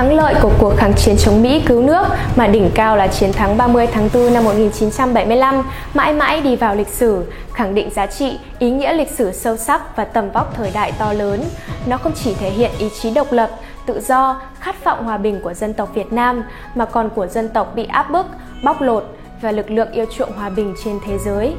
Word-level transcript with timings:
Thắng 0.00 0.14
lợi 0.14 0.34
của 0.42 0.52
cuộc 0.58 0.74
kháng 0.76 0.94
chiến 0.94 1.16
chống 1.16 1.42
Mỹ 1.42 1.62
cứu 1.66 1.82
nước 1.82 2.02
mà 2.36 2.46
đỉnh 2.46 2.70
cao 2.74 2.96
là 2.96 3.06
chiến 3.06 3.32
thắng 3.32 3.56
30 3.56 3.86
tháng 3.86 4.08
4 4.14 4.34
năm 4.34 4.44
1975 4.44 5.62
mãi 5.94 6.12
mãi 6.12 6.40
đi 6.40 6.56
vào 6.56 6.74
lịch 6.74 6.88
sử, 6.88 7.24
khẳng 7.52 7.74
định 7.74 7.90
giá 7.90 8.06
trị, 8.06 8.38
ý 8.58 8.70
nghĩa 8.70 8.92
lịch 8.92 9.10
sử 9.10 9.32
sâu 9.32 9.56
sắc 9.56 9.96
và 9.96 10.04
tầm 10.04 10.30
vóc 10.30 10.54
thời 10.54 10.70
đại 10.70 10.92
to 10.98 11.12
lớn. 11.12 11.44
Nó 11.86 11.96
không 11.96 12.12
chỉ 12.24 12.34
thể 12.34 12.50
hiện 12.50 12.70
ý 12.78 12.88
chí 13.00 13.10
độc 13.10 13.32
lập, 13.32 13.50
tự 13.86 14.00
do, 14.00 14.40
khát 14.60 14.84
vọng 14.84 15.04
hòa 15.04 15.16
bình 15.16 15.40
của 15.42 15.54
dân 15.54 15.74
tộc 15.74 15.94
Việt 15.94 16.12
Nam 16.12 16.42
mà 16.74 16.84
còn 16.84 17.10
của 17.10 17.26
dân 17.26 17.48
tộc 17.48 17.72
bị 17.74 17.84
áp 17.84 18.10
bức, 18.10 18.26
bóc 18.64 18.80
lột 18.80 19.04
và 19.42 19.52
lực 19.52 19.70
lượng 19.70 19.92
yêu 19.92 20.06
chuộng 20.16 20.32
hòa 20.32 20.50
bình 20.50 20.74
trên 20.84 20.98
thế 21.06 21.18
giới. 21.18 21.54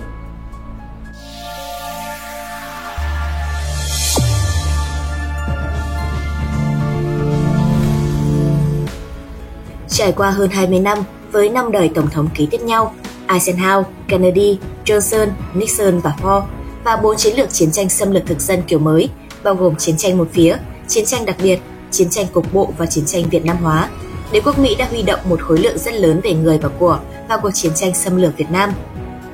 Trải 9.91 10.11
qua 10.11 10.29
hơn 10.29 10.49
20 10.49 10.79
năm 10.79 10.97
với 11.31 11.49
năm 11.49 11.71
đời 11.71 11.91
tổng 11.95 12.09
thống 12.09 12.29
ký 12.35 12.47
tiếp 12.51 12.61
nhau, 12.61 12.93
Eisenhower, 13.27 13.83
Kennedy, 14.07 14.59
Johnson, 14.85 15.27
Nixon 15.53 15.99
và 15.99 16.15
Ford 16.21 16.41
và 16.83 16.95
bốn 16.95 17.17
chiến 17.17 17.37
lược 17.37 17.49
chiến 17.49 17.71
tranh 17.71 17.89
xâm 17.89 18.11
lược 18.11 18.25
thực 18.25 18.39
dân 18.39 18.61
kiểu 18.67 18.79
mới, 18.79 19.09
bao 19.43 19.55
gồm 19.55 19.75
chiến 19.75 19.97
tranh 19.97 20.17
một 20.17 20.27
phía, 20.33 20.57
chiến 20.87 21.05
tranh 21.05 21.25
đặc 21.25 21.35
biệt, 21.43 21.59
chiến 21.91 22.09
tranh 22.09 22.25
cục 22.33 22.53
bộ 22.53 22.73
và 22.77 22.85
chiến 22.85 23.05
tranh 23.05 23.23
Việt 23.29 23.45
Nam 23.45 23.57
hóa. 23.57 23.89
Đế 24.31 24.39
quốc 24.39 24.59
Mỹ 24.59 24.75
đã 24.75 24.87
huy 24.89 25.01
động 25.01 25.19
một 25.23 25.41
khối 25.41 25.59
lượng 25.59 25.77
rất 25.77 25.93
lớn 25.93 26.21
về 26.23 26.33
người 26.33 26.57
và 26.57 26.69
của 26.79 26.99
vào 27.29 27.39
cuộc 27.41 27.51
chiến 27.51 27.71
tranh 27.75 27.93
xâm 27.93 28.17
lược 28.17 28.37
Việt 28.37 28.51
Nam. 28.51 28.73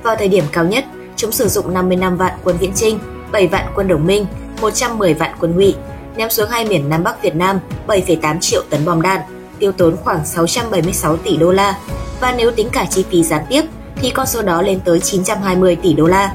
Vào 0.04 0.16
thời 0.16 0.28
điểm 0.28 0.44
cao 0.52 0.66
nhất, 0.66 0.86
chúng 1.16 1.32
sử 1.32 1.48
dụng 1.48 1.74
55 1.74 2.18
vạn 2.18 2.34
quân 2.44 2.58
viễn 2.58 2.74
trinh, 2.76 3.00
7 3.32 3.48
vạn 3.48 3.72
quân 3.76 3.88
đồng 3.88 4.08
minh, 4.08 4.26
110 4.62 5.14
vạn 5.14 5.36
quân 5.40 5.56
ngụy, 5.56 5.76
ném 6.16 6.30
xuống 6.30 6.50
hai 6.50 6.66
miền 6.66 6.90
Nam 6.90 7.04
Bắc 7.04 7.22
Việt 7.22 7.36
Nam 7.36 7.60
7,8 7.88 8.40
triệu 8.40 8.64
tấn 8.70 8.86
bom 8.86 9.02
đạn, 9.02 9.22
tiêu 9.60 9.72
tốn 9.72 9.98
khoảng 10.04 10.26
676 10.26 11.18
tỷ 11.18 11.38
đô 11.38 11.52
la 11.52 11.78
và 12.22 12.34
nếu 12.38 12.52
tính 12.52 12.70
cả 12.72 12.86
chi 12.90 13.06
phí 13.10 13.24
gián 13.24 13.46
tiếp 13.50 13.62
thì 13.96 14.10
con 14.10 14.28
số 14.28 14.42
đó 14.42 14.62
lên 14.62 14.80
tới 14.86 15.00
920 15.00 15.76
tỷ 15.76 15.94
đô 15.94 16.08
la. 16.08 16.34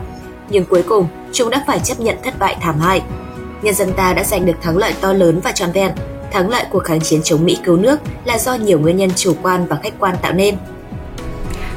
Nhưng 0.50 0.64
cuối 0.64 0.82
cùng, 0.82 1.06
chúng 1.32 1.50
đã 1.50 1.64
phải 1.66 1.80
chấp 1.84 2.00
nhận 2.00 2.16
thất 2.24 2.38
bại 2.38 2.56
thảm 2.60 2.80
hại. 2.80 3.02
Nhân 3.62 3.74
dân 3.74 3.92
ta 3.92 4.12
đã 4.12 4.24
giành 4.24 4.46
được 4.46 4.56
thắng 4.62 4.76
lợi 4.76 4.94
to 5.00 5.12
lớn 5.12 5.40
và 5.44 5.52
trọn 5.52 5.72
vẹn. 5.72 5.92
Thắng 6.30 6.50
lợi 6.50 6.64
cuộc 6.70 6.84
kháng 6.84 7.00
chiến 7.00 7.20
chống 7.22 7.44
Mỹ 7.44 7.58
cứu 7.64 7.76
nước 7.76 8.00
là 8.24 8.38
do 8.38 8.54
nhiều 8.54 8.78
nguyên 8.78 8.96
nhân 8.96 9.10
chủ 9.16 9.34
quan 9.42 9.66
và 9.66 9.78
khách 9.82 9.94
quan 9.98 10.16
tạo 10.22 10.32
nên. 10.32 10.56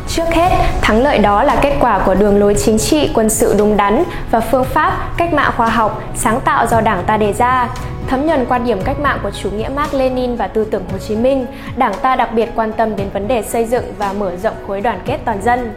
Trước 0.07 0.33
hết, 0.33 0.49
thắng 0.81 1.03
lợi 1.03 1.17
đó 1.17 1.43
là 1.43 1.55
kết 1.61 1.77
quả 1.79 1.99
của 2.05 2.15
đường 2.15 2.39
lối 2.39 2.55
chính 2.55 2.77
trị 2.77 3.09
quân 3.13 3.29
sự 3.29 3.55
đúng 3.57 3.77
đắn 3.77 4.03
và 4.31 4.39
phương 4.39 4.63
pháp 4.63 4.97
cách 5.17 5.33
mạng 5.33 5.51
khoa 5.57 5.69
học 5.69 6.03
sáng 6.15 6.41
tạo 6.41 6.67
do 6.67 6.81
Đảng 6.81 7.03
ta 7.03 7.17
đề 7.17 7.33
ra. 7.33 7.69
Thấm 8.07 8.25
nhuần 8.25 8.45
quan 8.45 8.65
điểm 8.65 8.81
cách 8.81 8.99
mạng 8.99 9.19
của 9.23 9.31
chủ 9.31 9.49
nghĩa 9.51 9.69
Mark 9.75 9.93
Lenin 9.93 10.35
và 10.35 10.47
tư 10.47 10.65
tưởng 10.65 10.83
Hồ 10.91 10.97
Chí 11.07 11.15
Minh, 11.15 11.45
Đảng 11.75 11.93
ta 12.01 12.15
đặc 12.15 12.29
biệt 12.33 12.49
quan 12.55 12.73
tâm 12.73 12.95
đến 12.95 13.07
vấn 13.13 13.27
đề 13.27 13.43
xây 13.43 13.65
dựng 13.65 13.93
và 13.97 14.13
mở 14.13 14.31
rộng 14.43 14.55
khối 14.67 14.81
đoàn 14.81 14.99
kết 15.05 15.17
toàn 15.25 15.41
dân. 15.41 15.73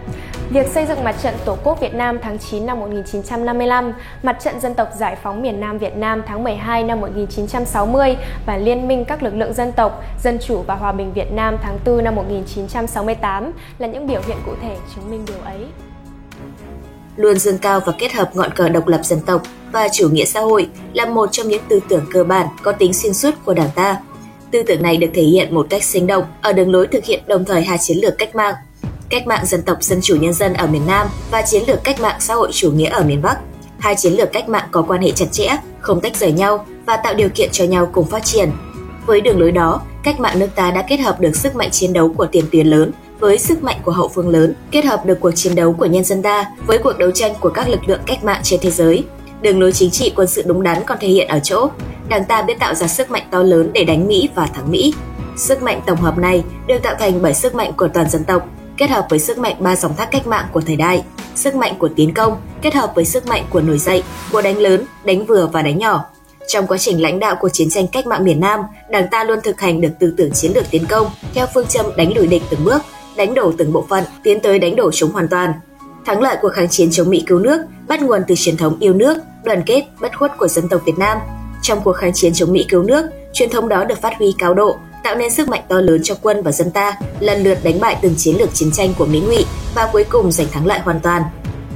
Việc 0.50 0.66
xây 0.68 0.86
dựng 0.86 1.04
Mặt 1.04 1.16
trận 1.22 1.34
Tổ 1.44 1.56
quốc 1.64 1.80
Việt 1.80 1.94
Nam 1.94 2.18
tháng 2.22 2.38
9 2.38 2.66
năm 2.66 2.80
1955, 2.80 3.92
Mặt 4.22 4.36
trận 4.44 4.60
Dân 4.60 4.74
tộc 4.74 4.88
Giải 4.98 5.16
phóng 5.22 5.42
miền 5.42 5.60
Nam 5.60 5.78
Việt 5.78 5.96
Nam 5.96 6.22
tháng 6.26 6.44
12 6.44 6.84
năm 6.84 7.00
1960 7.00 8.16
và 8.46 8.56
Liên 8.56 8.88
minh 8.88 9.04
các 9.04 9.22
lực 9.22 9.34
lượng 9.34 9.54
dân 9.54 9.72
tộc, 9.72 10.02
dân 10.22 10.38
chủ 10.46 10.62
và 10.66 10.74
hòa 10.74 10.92
bình 10.92 11.12
Việt 11.12 11.32
Nam 11.32 11.56
tháng 11.62 11.78
4 11.86 12.04
năm 12.04 12.14
1968 12.14 13.52
là 13.78 13.86
những 13.86 14.06
biểu 14.06 14.20
hiện 14.26 14.36
cụ 14.46 14.52
thể 14.62 14.76
chứng 14.94 15.10
minh 15.10 15.24
điều 15.26 15.38
ấy. 15.44 15.66
Luôn 17.16 17.38
dâng 17.38 17.58
cao 17.58 17.80
và 17.86 17.92
kết 17.98 18.12
hợp 18.12 18.36
ngọn 18.36 18.50
cờ 18.50 18.68
độc 18.68 18.88
lập 18.88 19.00
dân 19.02 19.20
tộc 19.26 19.42
và 19.72 19.88
chủ 19.92 20.08
nghĩa 20.08 20.24
xã 20.24 20.40
hội 20.40 20.68
là 20.92 21.06
một 21.06 21.28
trong 21.32 21.48
những 21.48 21.62
tư 21.68 21.80
tưởng 21.88 22.04
cơ 22.12 22.24
bản 22.24 22.46
có 22.62 22.72
tính 22.72 22.94
xuyên 22.94 23.14
suốt 23.14 23.34
của 23.44 23.54
Đảng 23.54 23.70
ta. 23.74 23.96
Tư 24.50 24.62
tưởng 24.62 24.82
này 24.82 24.96
được 24.96 25.10
thể 25.14 25.22
hiện 25.22 25.54
một 25.54 25.66
cách 25.70 25.82
sinh 25.82 26.06
động 26.06 26.24
ở 26.42 26.52
đường 26.52 26.72
lối 26.72 26.86
thực 26.86 27.04
hiện 27.04 27.20
đồng 27.26 27.44
thời 27.44 27.62
hai 27.62 27.78
chiến 27.78 27.98
lược 27.98 28.18
cách 28.18 28.34
mạng 28.34 28.54
cách 29.08 29.26
mạng 29.26 29.46
dân 29.46 29.62
tộc 29.62 29.82
dân 29.82 29.98
chủ 30.02 30.16
nhân 30.16 30.32
dân 30.32 30.54
ở 30.54 30.66
miền 30.66 30.86
Nam 30.86 31.06
và 31.30 31.42
chiến 31.42 31.62
lược 31.66 31.84
cách 31.84 32.00
mạng 32.00 32.16
xã 32.20 32.34
hội 32.34 32.50
chủ 32.52 32.70
nghĩa 32.70 32.88
ở 32.88 33.04
miền 33.04 33.22
Bắc. 33.22 33.38
Hai 33.78 33.94
chiến 33.96 34.12
lược 34.12 34.32
cách 34.32 34.48
mạng 34.48 34.68
có 34.70 34.82
quan 34.82 35.02
hệ 35.02 35.10
chặt 35.10 35.26
chẽ, 35.32 35.56
không 35.80 36.00
tách 36.00 36.16
rời 36.16 36.32
nhau 36.32 36.66
và 36.86 36.96
tạo 36.96 37.14
điều 37.14 37.28
kiện 37.28 37.48
cho 37.52 37.64
nhau 37.64 37.90
cùng 37.92 38.06
phát 38.06 38.24
triển. 38.24 38.50
Với 39.06 39.20
đường 39.20 39.40
lối 39.40 39.52
đó, 39.52 39.80
cách 40.02 40.20
mạng 40.20 40.38
nước 40.38 40.48
ta 40.54 40.70
đã 40.70 40.82
kết 40.82 40.96
hợp 40.96 41.20
được 41.20 41.36
sức 41.36 41.56
mạnh 41.56 41.70
chiến 41.70 41.92
đấu 41.92 42.12
của 42.16 42.26
tiền 42.26 42.44
tuyến 42.52 42.66
lớn 42.66 42.92
với 43.20 43.38
sức 43.38 43.62
mạnh 43.62 43.80
của 43.84 43.92
hậu 43.92 44.08
phương 44.08 44.28
lớn, 44.28 44.54
kết 44.70 44.84
hợp 44.84 45.06
được 45.06 45.20
cuộc 45.20 45.30
chiến 45.30 45.54
đấu 45.54 45.72
của 45.72 45.86
nhân 45.86 46.04
dân 46.04 46.22
ta 46.22 46.46
với 46.66 46.78
cuộc 46.78 46.98
đấu 46.98 47.10
tranh 47.10 47.34
của 47.40 47.50
các 47.50 47.68
lực 47.68 47.80
lượng 47.86 48.00
cách 48.06 48.24
mạng 48.24 48.40
trên 48.42 48.60
thế 48.62 48.70
giới. 48.70 49.04
Đường 49.42 49.60
lối 49.60 49.72
chính 49.72 49.90
trị 49.90 50.12
quân 50.16 50.28
sự 50.28 50.42
đúng 50.46 50.62
đắn 50.62 50.82
còn 50.86 50.98
thể 51.00 51.08
hiện 51.08 51.28
ở 51.28 51.40
chỗ, 51.42 51.68
Đảng 52.08 52.24
ta 52.24 52.42
biết 52.42 52.58
tạo 52.58 52.74
ra 52.74 52.86
sức 52.86 53.10
mạnh 53.10 53.22
to 53.30 53.42
lớn 53.42 53.70
để 53.72 53.84
đánh 53.84 54.08
Mỹ 54.08 54.28
và 54.34 54.46
thắng 54.46 54.70
Mỹ. 54.70 54.94
Sức 55.36 55.62
mạnh 55.62 55.80
tổng 55.86 56.00
hợp 56.00 56.18
này 56.18 56.42
được 56.66 56.82
tạo 56.82 56.94
thành 56.98 57.22
bởi 57.22 57.34
sức 57.34 57.54
mạnh 57.54 57.72
của 57.76 57.88
toàn 57.88 58.10
dân 58.10 58.24
tộc, 58.24 58.48
kết 58.78 58.90
hợp 58.90 59.06
với 59.10 59.18
sức 59.18 59.38
mạnh 59.38 59.56
ba 59.58 59.76
dòng 59.76 59.96
thác 59.96 60.10
cách 60.10 60.26
mạng 60.26 60.46
của 60.52 60.60
thời 60.60 60.76
đại, 60.76 61.04
sức 61.34 61.54
mạnh 61.54 61.74
của 61.78 61.88
tiến 61.96 62.14
công 62.14 62.40
kết 62.62 62.74
hợp 62.74 62.92
với 62.94 63.04
sức 63.04 63.26
mạnh 63.26 63.44
của 63.50 63.60
nổi 63.60 63.78
dậy, 63.78 64.02
của 64.32 64.42
đánh 64.42 64.58
lớn, 64.58 64.84
đánh 65.04 65.26
vừa 65.26 65.46
và 65.52 65.62
đánh 65.62 65.78
nhỏ. 65.78 66.04
Trong 66.46 66.66
quá 66.66 66.78
trình 66.78 67.02
lãnh 67.02 67.18
đạo 67.18 67.36
của 67.40 67.48
chiến 67.48 67.70
tranh 67.70 67.86
cách 67.88 68.06
mạng 68.06 68.24
miền 68.24 68.40
Nam, 68.40 68.60
Đảng 68.90 69.08
ta 69.10 69.24
luôn 69.24 69.38
thực 69.44 69.60
hành 69.60 69.80
được 69.80 69.90
tư 70.00 70.14
tưởng 70.16 70.32
chiến 70.32 70.52
lược 70.54 70.70
tiến 70.70 70.86
công 70.86 71.10
theo 71.34 71.46
phương 71.54 71.66
châm 71.66 71.86
đánh 71.96 72.16
lùi 72.16 72.26
địch 72.26 72.42
từng 72.50 72.64
bước, 72.64 72.82
đánh 73.16 73.34
đổ 73.34 73.52
từng 73.58 73.72
bộ 73.72 73.86
phận, 73.88 74.04
tiến 74.22 74.40
tới 74.40 74.58
đánh 74.58 74.76
đổ 74.76 74.90
chúng 74.92 75.10
hoàn 75.10 75.28
toàn. 75.28 75.52
Thắng 76.06 76.20
lợi 76.20 76.36
của 76.42 76.48
kháng 76.48 76.68
chiến 76.68 76.88
chống 76.90 77.10
Mỹ 77.10 77.24
cứu 77.26 77.38
nước 77.38 77.60
bắt 77.88 78.02
nguồn 78.02 78.22
từ 78.28 78.34
truyền 78.38 78.56
thống 78.56 78.76
yêu 78.80 78.94
nước, 78.94 79.18
đoàn 79.44 79.62
kết, 79.66 79.84
bất 80.00 80.18
khuất 80.18 80.38
của 80.38 80.48
dân 80.48 80.68
tộc 80.68 80.80
Việt 80.84 80.98
Nam. 80.98 81.18
Trong 81.62 81.80
cuộc 81.84 81.92
kháng 81.92 82.12
chiến 82.14 82.32
chống 82.34 82.52
Mỹ 82.52 82.66
cứu 82.68 82.82
nước, 82.82 83.06
truyền 83.32 83.50
thống 83.50 83.68
đó 83.68 83.84
được 83.84 84.00
phát 84.02 84.12
huy 84.18 84.34
cao 84.38 84.54
độ, 84.54 84.76
tạo 85.08 85.16
nên 85.16 85.30
sức 85.30 85.48
mạnh 85.48 85.62
to 85.68 85.80
lớn 85.80 86.00
cho 86.04 86.14
quân 86.22 86.42
và 86.42 86.52
dân 86.52 86.70
ta, 86.70 86.94
lần 87.20 87.44
lượt 87.44 87.58
đánh 87.62 87.80
bại 87.80 87.96
từng 88.02 88.14
chiến 88.16 88.36
lược 88.38 88.54
chiến 88.54 88.70
tranh 88.72 88.94
của 88.98 89.06
Mỹ 89.06 89.20
ngụy 89.20 89.44
và 89.74 89.88
cuối 89.92 90.04
cùng 90.04 90.32
giành 90.32 90.46
thắng 90.52 90.66
lợi 90.66 90.78
hoàn 90.78 91.00
toàn. 91.00 91.22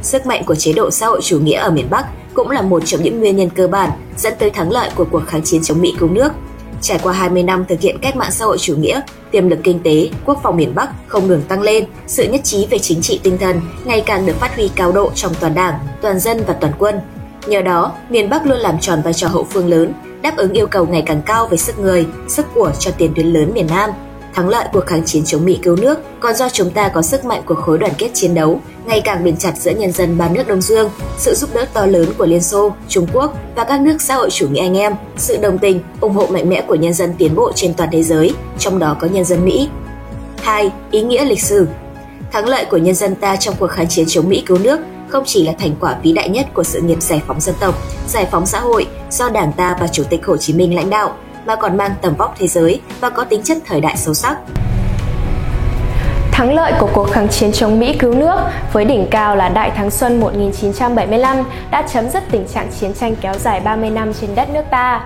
Sức 0.03 0.26
mạnh 0.26 0.44
của 0.44 0.54
chế 0.54 0.72
độ 0.72 0.91
xã 0.91 1.06
hội 1.06 1.20
chủ 1.22 1.41
nghĩa 1.41 1.59
ở 1.59 1.70
miền 1.70 1.91
Bắc 1.91 2.06
cũng 2.34 2.50
là 2.50 2.62
một 2.62 2.82
trong 2.87 3.03
những 3.03 3.20
nguyên 3.20 3.37
nhân 3.37 3.50
cơ 3.50 3.69
bản 3.69 3.91
dẫn 4.16 4.32
tới 4.38 4.50
thắng 4.50 4.72
lợi 4.72 4.91
của 4.97 5.04
cuộc 5.10 5.22
kháng 5.26 5.43
chiến 5.43 5.62
chống 5.62 5.81
Mỹ 5.81 5.94
cứu 5.98 6.09
nước. 6.09 6.32
Trải 6.81 7.00
qua 7.03 7.12
20 7.12 7.43
năm 7.43 7.65
thực 7.69 7.81
hiện 7.81 7.98
cách 8.03 8.16
mạng 8.16 8.31
xã 8.31 8.44
hội 8.44 8.59
chủ 8.59 8.76
nghĩa, 8.76 9.00
tiềm 9.31 9.49
lực 9.49 9.59
kinh 9.64 9.82
tế, 9.82 10.09
quốc 10.25 10.41
phòng 10.43 10.56
miền 10.56 10.75
Bắc 10.75 10.91
không 11.06 11.26
ngừng 11.26 11.43
tăng 11.43 11.62
lên, 11.62 11.84
sự 12.06 12.28
nhất 12.28 12.41
trí 12.44 12.66
về 12.66 12.78
chính 12.78 13.00
trị 13.00 13.20
tinh 13.22 13.38
thần 13.38 13.60
ngày 13.84 14.03
càng 14.06 14.26
được 14.26 14.37
phát 14.41 14.56
huy 14.56 14.70
cao 14.76 14.93
độ 14.93 15.10
trong 15.14 15.32
toàn 15.41 15.54
đảng, 15.54 15.75
toàn 16.03 16.19
dân 16.20 16.43
và 16.47 16.54
toàn 16.60 16.72
quân. 16.78 17.00
Nhờ 17.47 17.60
đó, 17.60 17.93
miền 18.10 18.31
Bắc 18.31 18.47
luôn 18.47 18.59
làm 18.59 18.78
tròn 18.81 19.03
vai 19.04 19.12
trò 19.12 19.28
hậu 19.28 19.44
phương 19.50 19.69
lớn, 19.69 19.93
đáp 20.22 20.37
ứng 20.37 20.53
yêu 20.53 20.66
cầu 20.66 20.87
ngày 20.87 21.03
càng 21.06 21.22
cao 21.27 21.47
về 21.47 21.56
sức 21.56 21.78
người, 21.78 22.06
sức 22.28 22.47
của 22.55 22.72
cho 22.78 22.91
tiền 22.99 23.12
tuyến 23.16 23.27
lớn 23.27 23.50
miền 23.55 23.66
Nam. 23.66 23.91
Thắng 24.34 24.49
lợi 24.49 24.66
cuộc 24.72 24.87
kháng 24.87 25.05
chiến 25.05 25.25
chống 25.25 25.44
Mỹ 25.44 25.59
cứu 25.62 25.77
nước 25.77 25.99
còn 26.21 26.34
do 26.34 26.49
chúng 26.49 26.71
ta 26.71 26.88
có 26.88 27.03
sức 27.03 27.25
mạnh 27.25 27.43
của 27.47 27.55
khối 27.55 27.78
đoàn 27.78 27.93
kết 27.99 28.10
chiến 28.15 28.34
đấu 28.34 28.61
ngày 28.87 29.00
càng 29.00 29.25
bền 29.25 29.37
chặt 29.37 29.53
giữa 29.56 29.71
nhân 29.71 29.93
dân 29.93 30.19
ba 30.19 30.28
nước 30.28 30.49
Đông 30.49 30.61
Dương, 30.61 30.91
sự 31.19 31.34
giúp 31.34 31.50
đỡ 31.55 31.65
to 31.72 31.87
lớn 31.87 32.06
của 32.19 32.27
Liên 32.27 32.43
Xô, 32.43 32.72
Trung 32.88 33.06
Quốc 33.12 33.34
và 33.56 33.65
các 33.65 33.81
nước 33.81 34.03
xã 34.03 34.15
hội 34.15 34.31
chủ 34.31 34.49
nghĩa 34.49 34.61
anh 34.61 34.78
em, 34.78 34.94
sự 35.16 35.37
đồng 35.37 35.59
tình, 35.59 35.81
ủng 36.00 36.12
hộ 36.12 36.27
mạnh 36.27 36.49
mẽ 36.49 36.65
của 36.69 36.75
nhân 36.75 36.94
dân 36.94 37.15
tiến 37.19 37.34
bộ 37.34 37.53
trên 37.55 37.75
toàn 37.75 37.88
thế 37.93 38.03
giới, 38.03 38.34
trong 38.59 38.78
đó 38.78 38.97
có 39.00 39.06
nhân 39.06 39.25
dân 39.25 39.44
Mỹ. 39.44 39.69
2. 40.43 40.72
Ý 40.91 41.03
nghĩa 41.03 41.25
lịch 41.25 41.43
sử 41.43 41.66
Thắng 42.32 42.49
lợi 42.49 42.65
của 42.65 42.77
nhân 42.77 42.94
dân 42.94 43.15
ta 43.15 43.37
trong 43.37 43.55
cuộc 43.59 43.66
kháng 43.66 43.88
chiến 43.88 44.05
chống 44.09 44.28
Mỹ 44.28 44.43
cứu 44.47 44.59
nước 44.59 44.81
không 45.12 45.25
chỉ 45.27 45.47
là 45.47 45.53
thành 45.59 45.75
quả 45.81 45.97
vĩ 46.03 46.12
đại 46.12 46.28
nhất 46.28 46.47
của 46.55 46.62
sự 46.62 46.81
nghiệp 46.81 47.03
giải 47.03 47.23
phóng 47.27 47.41
dân 47.41 47.55
tộc, 47.61 47.75
giải 48.06 48.27
phóng 48.31 48.47
xã 48.47 48.61
hội 48.61 48.87
do 49.11 49.28
Đảng 49.28 49.53
ta 49.53 49.77
và 49.81 49.87
Chủ 49.89 50.05
tịch 50.11 50.27
Hồ 50.27 50.37
Chí 50.37 50.53
Minh 50.53 50.75
lãnh 50.75 50.91
đạo, 50.91 51.15
mà 51.47 51.56
còn 51.56 51.77
mang 51.77 51.91
tầm 52.03 52.15
vóc 52.15 52.34
thế 52.39 52.47
giới 52.47 52.81
và 53.00 53.11
có 53.11 53.25
tính 53.25 53.43
chất 53.43 53.59
thời 53.67 53.81
đại 53.81 53.97
sâu 53.97 54.15
sắc. 54.15 54.37
Thắng 56.33 56.55
lợi 56.55 56.73
của 56.81 56.89
cuộc 56.95 57.11
kháng 57.11 57.28
chiến 57.28 57.53
chống 57.53 57.81
Mỹ 57.81 57.97
cứu 57.99 58.15
nước 58.15 58.37
với 58.73 58.84
đỉnh 58.84 59.06
cao 59.11 59.37
là 59.37 59.49
Đại 59.49 59.71
thắng 59.71 59.91
Xuân 59.91 60.21
1975 60.21 61.37
đã 61.71 61.83
chấm 61.93 62.11
dứt 62.11 62.23
tình 62.31 62.47
trạng 62.55 62.71
chiến 62.81 62.94
tranh 62.94 63.17
kéo 63.21 63.34
dài 63.34 63.61
30 63.61 63.91
năm 63.91 64.12
trên 64.21 64.34
đất 64.34 64.50
nước 64.50 64.65
ta. 64.71 65.05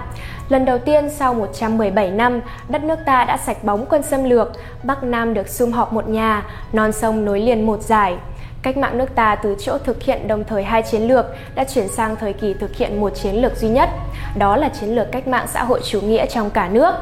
Lần 0.48 0.64
đầu 0.64 0.78
tiên 0.78 1.10
sau 1.18 1.34
117 1.34 2.10
năm, 2.10 2.40
đất 2.68 2.84
nước 2.84 2.98
ta 3.06 3.24
đã 3.24 3.36
sạch 3.46 3.64
bóng 3.64 3.86
quân 3.86 4.02
xâm 4.02 4.24
lược, 4.24 4.52
Bắc 4.82 5.02
Nam 5.02 5.34
được 5.34 5.48
sum 5.48 5.72
họp 5.72 5.92
một 5.92 6.08
nhà, 6.08 6.42
non 6.72 6.92
sông 6.92 7.24
nối 7.24 7.40
liền 7.40 7.66
một 7.66 7.82
giải. 7.82 8.16
Cách 8.62 8.76
mạng 8.76 8.98
nước 8.98 9.14
ta 9.14 9.34
từ 9.34 9.56
chỗ 9.58 9.78
thực 9.78 10.02
hiện 10.02 10.28
đồng 10.28 10.44
thời 10.44 10.64
hai 10.64 10.82
chiến 10.90 11.02
lược 11.02 11.26
đã 11.54 11.64
chuyển 11.64 11.88
sang 11.88 12.16
thời 12.16 12.32
kỳ 12.32 12.54
thực 12.60 12.76
hiện 12.76 13.00
một 13.00 13.12
chiến 13.22 13.34
lược 13.34 13.56
duy 13.56 13.68
nhất, 13.68 13.90
đó 14.38 14.56
là 14.56 14.68
chiến 14.80 14.96
lược 14.96 15.12
cách 15.12 15.28
mạng 15.28 15.46
xã 15.52 15.64
hội 15.64 15.80
chủ 15.84 16.00
nghĩa 16.00 16.26
trong 16.26 16.50
cả 16.50 16.68
nước. 16.68 16.94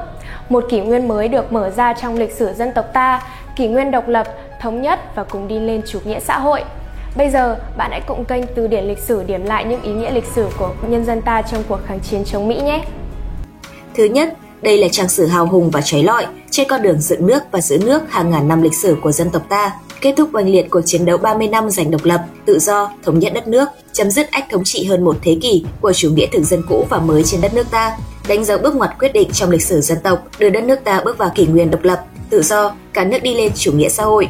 Một 0.48 0.64
kỷ 0.70 0.80
nguyên 0.80 1.08
mới 1.08 1.28
được 1.28 1.52
mở 1.52 1.70
ra 1.70 1.92
trong 1.92 2.18
lịch 2.18 2.32
sử 2.32 2.52
dân 2.52 2.72
tộc 2.74 2.84
ta, 2.92 3.22
kỷ 3.56 3.68
nguyên 3.68 3.90
độc 3.90 4.08
lập, 4.08 4.26
thống 4.60 4.82
nhất 4.82 5.00
và 5.14 5.24
cùng 5.24 5.48
đi 5.48 5.58
lên 5.58 5.82
chủ 5.86 5.98
nghĩa 6.04 6.20
xã 6.20 6.38
hội. 6.38 6.64
Bây 7.16 7.30
giờ, 7.30 7.56
bạn 7.76 7.90
hãy 7.90 8.00
cùng 8.06 8.24
kênh 8.24 8.46
Từ 8.54 8.66
điển 8.66 8.84
lịch 8.84 8.98
sử 8.98 9.22
điểm 9.24 9.44
lại 9.44 9.64
những 9.64 9.82
ý 9.82 9.92
nghĩa 9.92 10.10
lịch 10.10 10.26
sử 10.34 10.46
của 10.58 10.70
nhân 10.88 11.04
dân 11.04 11.22
ta 11.22 11.42
trong 11.42 11.62
cuộc 11.68 11.80
kháng 11.86 12.00
chiến 12.00 12.24
chống 12.24 12.48
Mỹ 12.48 12.60
nhé. 12.60 12.84
Thứ 13.94 14.04
nhất, 14.04 14.34
đây 14.62 14.78
là 14.78 14.88
trang 14.90 15.08
sử 15.08 15.26
hào 15.26 15.46
hùng 15.46 15.70
và 15.70 15.80
trói 15.80 16.02
lọi 16.02 16.26
trên 16.50 16.68
con 16.68 16.82
đường 16.82 17.00
dựng 17.00 17.26
nước 17.26 17.42
và 17.50 17.60
giữ 17.60 17.78
nước 17.84 18.12
hàng 18.12 18.30
ngàn 18.30 18.48
năm 18.48 18.62
lịch 18.62 18.74
sử 18.74 18.96
của 19.02 19.12
dân 19.12 19.30
tộc 19.30 19.42
ta 19.48 19.72
kết 20.04 20.14
thúc 20.16 20.28
oanh 20.32 20.48
liệt 20.48 20.66
cuộc 20.70 20.80
chiến 20.84 21.04
đấu 21.04 21.18
30 21.18 21.48
năm 21.48 21.70
giành 21.70 21.90
độc 21.90 22.04
lập, 22.04 22.24
tự 22.46 22.58
do, 22.58 22.90
thống 23.02 23.18
nhất 23.18 23.32
đất 23.34 23.48
nước, 23.48 23.68
chấm 23.92 24.10
dứt 24.10 24.30
ách 24.30 24.44
thống 24.50 24.64
trị 24.64 24.84
hơn 24.84 25.04
một 25.04 25.16
thế 25.22 25.38
kỷ 25.42 25.64
của 25.80 25.92
chủ 25.92 26.10
nghĩa 26.10 26.26
thực 26.32 26.42
dân 26.42 26.62
cũ 26.68 26.86
và 26.90 26.98
mới 26.98 27.22
trên 27.22 27.40
đất 27.40 27.54
nước 27.54 27.66
ta, 27.70 27.96
đánh 28.28 28.44
dấu 28.44 28.58
bước 28.58 28.74
ngoặt 28.74 28.90
quyết 28.98 29.12
định 29.12 29.30
trong 29.32 29.50
lịch 29.50 29.62
sử 29.62 29.80
dân 29.80 29.98
tộc, 30.02 30.28
đưa 30.38 30.50
đất 30.50 30.64
nước 30.64 30.78
ta 30.84 31.02
bước 31.04 31.18
vào 31.18 31.30
kỷ 31.34 31.46
nguyên 31.46 31.70
độc 31.70 31.84
lập, 31.84 32.04
tự 32.30 32.42
do, 32.42 32.74
cả 32.92 33.04
nước 33.04 33.18
đi 33.22 33.34
lên 33.34 33.52
chủ 33.54 33.72
nghĩa 33.72 33.88
xã 33.88 34.04
hội. 34.04 34.28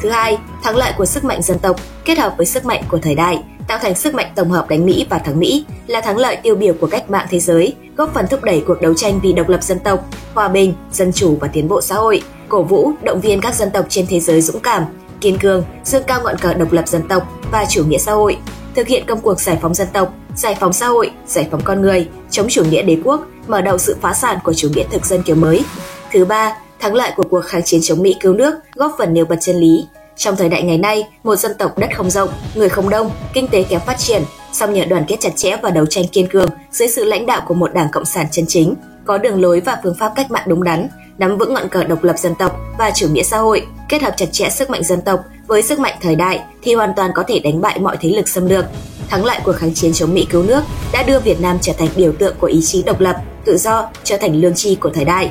Thứ 0.00 0.10
hai, 0.10 0.38
thắng 0.62 0.76
lợi 0.76 0.92
của 0.98 1.06
sức 1.06 1.24
mạnh 1.24 1.42
dân 1.42 1.58
tộc 1.58 1.76
kết 2.04 2.18
hợp 2.18 2.34
với 2.36 2.46
sức 2.46 2.64
mạnh 2.64 2.82
của 2.88 2.98
thời 2.98 3.14
đại, 3.14 3.42
tạo 3.68 3.78
thành 3.82 3.94
sức 3.94 4.14
mạnh 4.14 4.32
tổng 4.34 4.50
hợp 4.50 4.68
đánh 4.68 4.86
Mỹ 4.86 5.06
và 5.10 5.18
thắng 5.18 5.40
Mỹ 5.40 5.64
là 5.86 6.00
thắng 6.00 6.18
lợi 6.18 6.36
tiêu 6.36 6.54
biểu 6.54 6.74
của 6.80 6.86
cách 6.86 7.10
mạng 7.10 7.26
thế 7.30 7.38
giới, 7.38 7.74
góp 7.96 8.14
phần 8.14 8.26
thúc 8.30 8.44
đẩy 8.44 8.62
cuộc 8.66 8.80
đấu 8.80 8.94
tranh 8.94 9.20
vì 9.22 9.32
độc 9.32 9.48
lập 9.48 9.62
dân 9.62 9.78
tộc, 9.78 10.06
hòa 10.34 10.48
bình, 10.48 10.74
dân 10.92 11.12
chủ 11.12 11.36
và 11.40 11.48
tiến 11.48 11.68
bộ 11.68 11.80
xã 11.80 11.94
hội, 11.94 12.22
cổ 12.48 12.62
vũ, 12.62 12.92
động 13.02 13.20
viên 13.20 13.40
các 13.40 13.54
dân 13.54 13.70
tộc 13.70 13.86
trên 13.88 14.06
thế 14.08 14.20
giới 14.20 14.40
dũng 14.40 14.60
cảm, 14.60 14.84
kiên 15.22 15.38
cường, 15.38 15.64
dương 15.84 16.02
cao 16.06 16.20
ngọn 16.24 16.38
cờ 16.38 16.54
độc 16.54 16.72
lập 16.72 16.88
dân 16.88 17.08
tộc 17.08 17.22
và 17.52 17.64
chủ 17.68 17.84
nghĩa 17.84 17.98
xã 17.98 18.12
hội, 18.12 18.38
thực 18.74 18.86
hiện 18.86 19.06
công 19.06 19.20
cuộc 19.20 19.40
giải 19.40 19.58
phóng 19.62 19.74
dân 19.74 19.88
tộc, 19.92 20.14
giải 20.36 20.56
phóng 20.60 20.72
xã 20.72 20.86
hội, 20.86 21.10
giải 21.26 21.48
phóng 21.50 21.60
con 21.64 21.82
người, 21.82 22.08
chống 22.30 22.46
chủ 22.48 22.64
nghĩa 22.64 22.82
đế 22.82 22.96
quốc, 23.04 23.26
mở 23.46 23.60
đầu 23.60 23.78
sự 23.78 23.96
phá 24.00 24.14
sản 24.14 24.38
của 24.44 24.52
chủ 24.52 24.68
nghĩa 24.74 24.84
thực 24.90 25.06
dân 25.06 25.22
kiểu 25.22 25.36
mới. 25.36 25.64
Thứ 26.12 26.24
ba, 26.24 26.56
thắng 26.80 26.94
lợi 26.94 27.10
của 27.16 27.24
cuộc 27.30 27.40
kháng 27.40 27.62
chiến 27.64 27.80
chống 27.82 28.02
Mỹ 28.02 28.16
cứu 28.20 28.34
nước 28.34 28.54
góp 28.74 28.94
phần 28.98 29.14
nêu 29.14 29.24
bật 29.24 29.36
chân 29.40 29.56
lý. 29.56 29.86
Trong 30.16 30.36
thời 30.36 30.48
đại 30.48 30.62
ngày 30.62 30.78
nay, 30.78 31.08
một 31.22 31.36
dân 31.36 31.52
tộc 31.58 31.78
đất 31.78 31.90
không 31.96 32.10
rộng, 32.10 32.28
người 32.54 32.68
không 32.68 32.90
đông, 32.90 33.10
kinh 33.34 33.48
tế 33.48 33.62
kém 33.62 33.80
phát 33.86 33.98
triển, 33.98 34.22
song 34.52 34.72
nhờ 34.72 34.84
đoàn 34.84 35.04
kết 35.08 35.16
chặt 35.20 35.30
chẽ 35.36 35.56
và 35.62 35.70
đấu 35.70 35.86
tranh 35.86 36.04
kiên 36.12 36.26
cường 36.26 36.48
dưới 36.70 36.88
sự 36.88 37.04
lãnh 37.04 37.26
đạo 37.26 37.42
của 37.46 37.54
một 37.54 37.74
đảng 37.74 37.88
cộng 37.92 38.04
sản 38.04 38.26
chân 38.30 38.44
chính, 38.48 38.74
có 39.04 39.18
đường 39.18 39.42
lối 39.42 39.60
và 39.60 39.80
phương 39.82 39.94
pháp 39.94 40.12
cách 40.16 40.30
mạng 40.30 40.44
đúng 40.46 40.64
đắn, 40.64 40.88
nắm 41.22 41.38
vững 41.38 41.54
ngọn 41.54 41.68
cờ 41.68 41.84
độc 41.84 42.04
lập 42.04 42.18
dân 42.18 42.34
tộc 42.34 42.60
và 42.78 42.90
chủ 42.94 43.08
nghĩa 43.08 43.22
xã 43.22 43.38
hội, 43.38 43.66
kết 43.88 44.02
hợp 44.02 44.14
chặt 44.16 44.26
chẽ 44.32 44.50
sức 44.50 44.70
mạnh 44.70 44.84
dân 44.84 45.00
tộc 45.00 45.20
với 45.46 45.62
sức 45.62 45.78
mạnh 45.78 45.94
thời 46.00 46.16
đại 46.16 46.40
thì 46.62 46.74
hoàn 46.74 46.92
toàn 46.96 47.10
có 47.14 47.24
thể 47.28 47.38
đánh 47.38 47.60
bại 47.60 47.78
mọi 47.78 47.96
thế 48.00 48.08
lực 48.08 48.28
xâm 48.28 48.48
lược. 48.48 48.64
Thắng 49.08 49.24
lợi 49.24 49.38
của 49.44 49.52
kháng 49.52 49.74
chiến 49.74 49.92
chống 49.92 50.14
Mỹ 50.14 50.26
cứu 50.30 50.42
nước 50.42 50.60
đã 50.92 51.02
đưa 51.02 51.20
Việt 51.20 51.40
Nam 51.40 51.58
trở 51.60 51.72
thành 51.78 51.88
biểu 51.96 52.12
tượng 52.12 52.34
của 52.38 52.46
ý 52.46 52.62
chí 52.62 52.82
độc 52.82 53.00
lập, 53.00 53.16
tự 53.44 53.56
do, 53.56 53.88
trở 54.04 54.16
thành 54.16 54.40
lương 54.40 54.54
tri 54.54 54.74
của 54.74 54.90
thời 54.90 55.04
đại. 55.04 55.30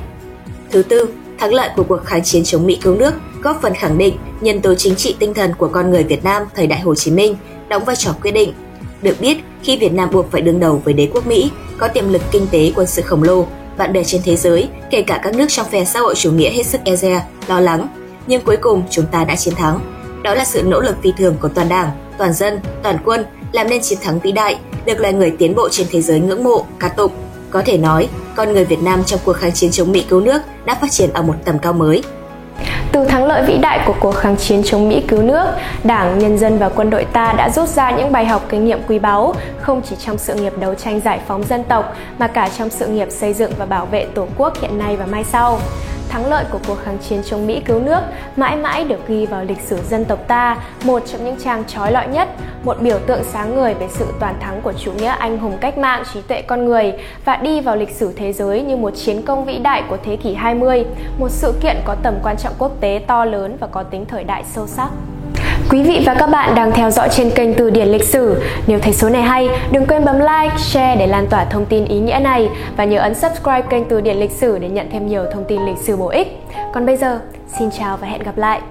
Thứ 0.71 0.83
tư, 0.83 1.09
thắng 1.39 1.53
lợi 1.53 1.69
của 1.75 1.83
cuộc 1.83 2.05
kháng 2.05 2.23
chiến 2.23 2.43
chống 2.43 2.65
Mỹ 2.65 2.79
cứu 2.81 2.95
nước 2.95 3.13
góp 3.43 3.61
phần 3.61 3.73
khẳng 3.73 3.97
định 3.97 4.17
nhân 4.41 4.61
tố 4.61 4.75
chính 4.75 4.95
trị 4.95 5.15
tinh 5.19 5.33
thần 5.33 5.51
của 5.57 5.67
con 5.67 5.91
người 5.91 6.03
Việt 6.03 6.23
Nam 6.23 6.43
thời 6.55 6.67
đại 6.67 6.79
Hồ 6.79 6.95
Chí 6.95 7.11
Minh 7.11 7.35
đóng 7.69 7.85
vai 7.85 7.95
trò 7.95 8.11
quyết 8.21 8.31
định. 8.31 8.53
Được 9.01 9.15
biết, 9.21 9.37
khi 9.63 9.77
Việt 9.77 9.93
Nam 9.93 10.09
buộc 10.11 10.31
phải 10.31 10.41
đương 10.41 10.59
đầu 10.59 10.81
với 10.85 10.93
đế 10.93 11.09
quốc 11.13 11.27
Mỹ, 11.27 11.51
có 11.77 11.87
tiềm 11.87 12.13
lực 12.13 12.21
kinh 12.31 12.47
tế 12.51 12.71
quân 12.75 12.87
sự 12.87 13.01
khổng 13.01 13.23
lồ, 13.23 13.47
bạn 13.77 13.93
bè 13.93 14.03
trên 14.03 14.21
thế 14.25 14.35
giới, 14.35 14.69
kể 14.89 15.01
cả 15.01 15.19
các 15.23 15.35
nước 15.35 15.45
trong 15.49 15.69
phe 15.69 15.85
xã 15.85 15.99
hội 15.99 16.15
chủ 16.15 16.31
nghĩa 16.31 16.49
hết 16.49 16.63
sức 16.63 16.81
e 16.85 16.95
dè, 16.95 17.23
lo 17.47 17.59
lắng. 17.59 17.87
Nhưng 18.27 18.41
cuối 18.41 18.57
cùng 18.57 18.83
chúng 18.89 19.05
ta 19.05 19.23
đã 19.23 19.35
chiến 19.35 19.55
thắng. 19.55 19.79
Đó 20.23 20.33
là 20.33 20.45
sự 20.45 20.63
nỗ 20.63 20.81
lực 20.81 20.95
phi 21.03 21.13
thường 21.17 21.35
của 21.41 21.47
toàn 21.47 21.69
đảng, 21.69 21.89
toàn 22.17 22.33
dân, 22.33 22.59
toàn 22.83 22.97
quân 23.05 23.25
làm 23.51 23.69
nên 23.69 23.81
chiến 23.81 23.99
thắng 24.01 24.19
vĩ 24.19 24.31
đại, 24.31 24.59
được 24.85 24.99
loài 24.99 25.13
người 25.13 25.31
tiến 25.39 25.55
bộ 25.55 25.69
trên 25.69 25.87
thế 25.91 26.01
giới 26.01 26.19
ngưỡng 26.19 26.43
mộ, 26.43 26.65
ca 26.79 26.87
tụng. 26.87 27.11
Có 27.49 27.61
thể 27.65 27.77
nói, 27.77 28.09
con 28.35 28.53
người 28.53 28.65
Việt 28.65 28.81
Nam 28.81 29.03
trong 29.03 29.19
cuộc 29.25 29.33
kháng 29.33 29.51
chiến 29.51 29.71
chống 29.71 29.91
Mỹ 29.91 30.05
cứu 30.09 30.21
nước 30.21 30.41
đã 30.65 30.77
phát 30.81 30.91
triển 30.91 31.13
ở 31.13 31.21
một 31.21 31.35
tầm 31.45 31.59
cao 31.59 31.73
mới. 31.73 32.03
Từ 32.91 33.05
thắng 33.05 33.25
lợi 33.25 33.43
vĩ 33.45 33.57
đại 33.57 33.79
của 33.85 33.95
cuộc 33.99 34.11
kháng 34.11 34.37
chiến 34.37 34.61
chống 34.65 34.89
Mỹ 34.89 35.03
cứu 35.07 35.21
nước, 35.21 35.45
Đảng, 35.83 36.19
nhân 36.19 36.37
dân 36.37 36.57
và 36.57 36.69
quân 36.69 36.89
đội 36.89 37.05
ta 37.05 37.33
đã 37.37 37.49
rút 37.49 37.69
ra 37.69 37.91
những 37.91 38.11
bài 38.11 38.25
học 38.25 38.45
kinh 38.49 38.65
nghiệm 38.65 38.79
quý 38.87 38.99
báu, 38.99 39.33
không 39.61 39.81
chỉ 39.89 39.95
trong 40.05 40.17
sự 40.17 40.33
nghiệp 40.33 40.53
đấu 40.59 40.75
tranh 40.75 41.01
giải 41.01 41.19
phóng 41.27 41.43
dân 41.43 41.63
tộc 41.63 41.95
mà 42.17 42.27
cả 42.27 42.49
trong 42.57 42.69
sự 42.69 42.87
nghiệp 42.87 43.07
xây 43.11 43.33
dựng 43.33 43.51
và 43.57 43.65
bảo 43.65 43.85
vệ 43.85 44.05
Tổ 44.05 44.27
quốc 44.37 44.61
hiện 44.61 44.79
nay 44.79 44.95
và 44.95 45.05
mai 45.05 45.23
sau 45.23 45.59
thắng 46.11 46.29
lợi 46.29 46.45
của 46.51 46.59
cuộc 46.67 46.77
kháng 46.83 46.97
chiến 46.97 47.21
chống 47.25 47.47
Mỹ 47.47 47.61
cứu 47.65 47.79
nước 47.79 47.99
mãi 48.35 48.55
mãi 48.55 48.83
được 48.83 49.07
ghi 49.07 49.25
vào 49.25 49.43
lịch 49.43 49.61
sử 49.61 49.77
dân 49.89 50.05
tộc 50.05 50.19
ta, 50.27 50.57
một 50.83 51.03
trong 51.05 51.25
những 51.25 51.35
trang 51.43 51.63
trói 51.67 51.91
lọi 51.91 52.07
nhất, 52.07 52.29
một 52.63 52.81
biểu 52.81 52.99
tượng 52.99 53.23
sáng 53.23 53.55
ngời 53.55 53.73
về 53.73 53.87
sự 53.91 54.05
toàn 54.19 54.35
thắng 54.39 54.61
của 54.61 54.73
chủ 54.73 54.91
nghĩa 54.93 55.07
anh 55.07 55.37
hùng 55.37 55.57
cách 55.61 55.77
mạng 55.77 56.03
trí 56.13 56.21
tuệ 56.21 56.41
con 56.41 56.65
người 56.65 56.93
và 57.25 57.35
đi 57.35 57.61
vào 57.61 57.75
lịch 57.75 57.91
sử 57.91 58.13
thế 58.15 58.33
giới 58.33 58.61
như 58.61 58.75
một 58.75 58.91
chiến 58.95 59.21
công 59.21 59.45
vĩ 59.45 59.57
đại 59.57 59.83
của 59.89 59.97
thế 60.03 60.15
kỷ 60.15 60.33
20, 60.33 60.85
một 61.19 61.29
sự 61.29 61.53
kiện 61.61 61.77
có 61.85 61.95
tầm 62.03 62.13
quan 62.23 62.37
trọng 62.37 62.53
quốc 62.57 62.71
tế 62.79 63.01
to 63.07 63.25
lớn 63.25 63.57
và 63.59 63.67
có 63.67 63.83
tính 63.83 64.05
thời 64.05 64.23
đại 64.23 64.43
sâu 64.53 64.67
sắc. 64.67 64.89
Quý 65.71 65.83
vị 65.83 66.03
và 66.05 66.13
các 66.13 66.27
bạn 66.27 66.55
đang 66.55 66.71
theo 66.71 66.91
dõi 66.91 67.09
trên 67.11 67.31
kênh 67.31 67.53
Từ 67.53 67.69
điển 67.69 67.87
lịch 67.87 68.03
sử. 68.03 68.41
Nếu 68.67 68.79
thấy 68.79 68.93
số 68.93 69.09
này 69.09 69.21
hay, 69.21 69.49
đừng 69.71 69.85
quên 69.85 70.05
bấm 70.05 70.19
like, 70.19 70.57
share 70.57 70.95
để 70.99 71.07
lan 71.07 71.27
tỏa 71.29 71.45
thông 71.45 71.65
tin 71.65 71.85
ý 71.85 71.99
nghĩa 71.99 72.19
này 72.21 72.49
và 72.77 72.85
nhớ 72.85 72.99
ấn 72.99 73.15
subscribe 73.15 73.61
kênh 73.69 73.85
Từ 73.85 74.01
điển 74.01 74.17
lịch 74.17 74.31
sử 74.31 74.57
để 74.59 74.69
nhận 74.69 74.87
thêm 74.91 75.07
nhiều 75.07 75.25
thông 75.33 75.45
tin 75.47 75.65
lịch 75.65 75.77
sử 75.77 75.97
bổ 75.97 76.07
ích. 76.07 76.27
Còn 76.73 76.85
bây 76.85 76.97
giờ, 76.97 77.19
xin 77.59 77.69
chào 77.79 77.97
và 77.97 78.07
hẹn 78.07 78.23
gặp 78.23 78.37
lại. 78.37 78.61